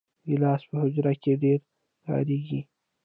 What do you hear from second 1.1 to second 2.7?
کې ډېر کارېږي.